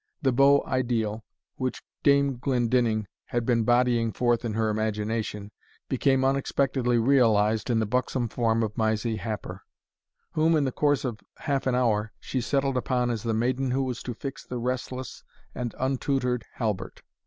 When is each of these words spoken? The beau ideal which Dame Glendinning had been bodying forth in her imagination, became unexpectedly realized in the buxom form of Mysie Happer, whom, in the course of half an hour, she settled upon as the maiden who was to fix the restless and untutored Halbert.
The 0.23 0.31
beau 0.31 0.63
ideal 0.65 1.23
which 1.57 1.83
Dame 2.01 2.39
Glendinning 2.39 3.05
had 3.25 3.45
been 3.45 3.63
bodying 3.63 4.11
forth 4.11 4.43
in 4.43 4.55
her 4.55 4.69
imagination, 4.71 5.51
became 5.89 6.25
unexpectedly 6.25 6.97
realized 6.97 7.69
in 7.69 7.77
the 7.77 7.85
buxom 7.85 8.27
form 8.27 8.63
of 8.63 8.75
Mysie 8.75 9.17
Happer, 9.17 9.61
whom, 10.31 10.55
in 10.55 10.63
the 10.63 10.71
course 10.71 11.05
of 11.05 11.19
half 11.37 11.67
an 11.67 11.75
hour, 11.75 12.13
she 12.19 12.41
settled 12.41 12.77
upon 12.77 13.11
as 13.11 13.21
the 13.21 13.35
maiden 13.35 13.69
who 13.69 13.83
was 13.83 14.01
to 14.01 14.15
fix 14.15 14.43
the 14.43 14.57
restless 14.57 15.23
and 15.53 15.75
untutored 15.79 16.45
Halbert. 16.53 17.03